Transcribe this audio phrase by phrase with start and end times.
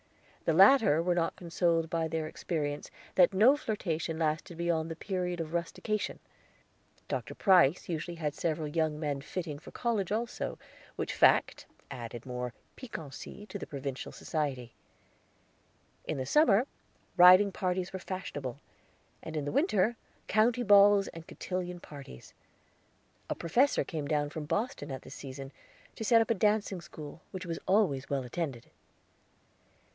[0.45, 5.39] The latter were not consoled by their experience that no flirtation lasted beyond the period
[5.39, 6.19] of rustication.
[7.07, 7.35] Dr.
[7.35, 10.57] Price usually had several young men fitting for college also,
[10.95, 14.73] which fact added more piquancy to the provincial society.
[16.05, 16.65] In the summer
[17.15, 18.59] riding parties were fashionable,
[19.21, 19.95] and in the winter
[20.27, 22.33] county balls and cotillion parties;
[23.29, 25.53] a professor came down from Boston at this season
[25.95, 28.71] to set up a dancing school, which was always well attended.